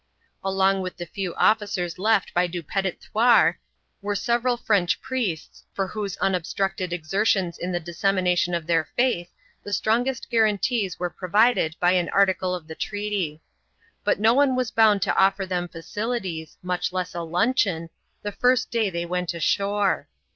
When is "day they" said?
18.71-19.05